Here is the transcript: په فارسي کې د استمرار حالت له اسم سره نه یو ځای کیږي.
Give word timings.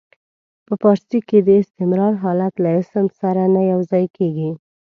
په 0.65 0.73
فارسي 0.81 1.19
کې 1.27 1.39
د 1.41 1.49
استمرار 1.61 2.13
حالت 2.23 2.53
له 2.63 2.69
اسم 2.81 3.05
سره 3.19 3.41
نه 3.55 3.61
یو 3.71 3.79
ځای 3.91 4.05
کیږي. 4.17 4.49